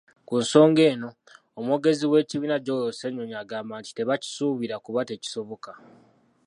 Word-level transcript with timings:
Ku 0.27 0.33
nsonga 0.41 0.81
eno, 0.91 1.09
omwogezi 1.57 2.05
w'ekibiina 2.11 2.57
Joel 2.65 2.93
Ssennyonyi, 2.93 3.35
agamba 3.43 3.73
nti 3.79 3.91
tebakisuubira 3.97 4.75
kuba 4.85 5.01
tekisoboka. 5.09 5.71